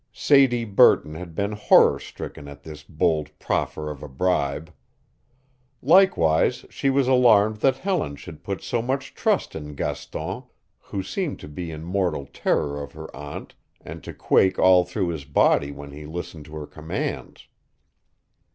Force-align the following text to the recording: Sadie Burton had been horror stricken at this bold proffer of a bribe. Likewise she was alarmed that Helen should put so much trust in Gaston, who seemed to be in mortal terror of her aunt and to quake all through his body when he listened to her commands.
Sadie 0.11 0.65
Burton 0.65 1.13
had 1.13 1.35
been 1.35 1.51
horror 1.51 1.99
stricken 1.99 2.47
at 2.47 2.63
this 2.63 2.81
bold 2.81 3.29
proffer 3.37 3.91
of 3.91 4.01
a 4.01 4.07
bribe. 4.09 4.73
Likewise 5.79 6.65
she 6.71 6.89
was 6.89 7.07
alarmed 7.07 7.57
that 7.57 7.77
Helen 7.77 8.15
should 8.15 8.43
put 8.43 8.63
so 8.63 8.81
much 8.81 9.13
trust 9.13 9.53
in 9.55 9.75
Gaston, 9.75 10.45
who 10.79 11.03
seemed 11.03 11.39
to 11.41 11.47
be 11.47 11.69
in 11.69 11.83
mortal 11.83 12.25
terror 12.33 12.81
of 12.81 12.93
her 12.93 13.15
aunt 13.15 13.53
and 13.79 14.03
to 14.03 14.11
quake 14.11 14.57
all 14.57 14.83
through 14.85 15.09
his 15.09 15.23
body 15.25 15.71
when 15.71 15.91
he 15.91 16.07
listened 16.07 16.45
to 16.45 16.55
her 16.55 16.65
commands. 16.65 17.47